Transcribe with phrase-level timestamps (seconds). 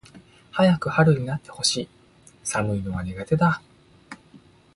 [0.51, 1.89] 早く春になって欲しい。
[2.43, 3.61] 寒いのは苦手だ。